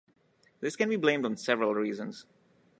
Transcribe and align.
This 0.61 0.75
can 0.75 0.89
be 0.89 0.95
blamed 0.95 1.25
on 1.27 1.37
several 1.37 1.75
reasons. 1.75 2.25